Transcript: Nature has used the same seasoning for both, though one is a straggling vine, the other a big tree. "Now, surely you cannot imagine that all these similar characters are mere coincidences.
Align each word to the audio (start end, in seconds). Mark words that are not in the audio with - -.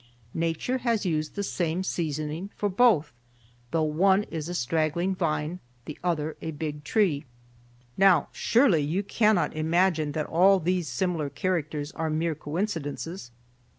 Nature 0.33 0.79
has 0.79 1.05
used 1.05 1.35
the 1.35 1.43
same 1.43 1.83
seasoning 1.83 2.49
for 2.55 2.69
both, 2.69 3.13
though 3.69 3.83
one 3.83 4.23
is 4.31 4.49
a 4.49 4.53
straggling 4.55 5.13
vine, 5.13 5.59
the 5.85 5.95
other 6.03 6.35
a 6.41 6.49
big 6.49 6.83
tree. 6.83 7.23
"Now, 7.97 8.27
surely 8.31 8.81
you 8.81 9.03
cannot 9.03 9.55
imagine 9.55 10.13
that 10.13 10.25
all 10.25 10.59
these 10.59 10.87
similar 10.87 11.29
characters 11.29 11.91
are 11.91 12.09
mere 12.09 12.33
coincidences. 12.33 13.29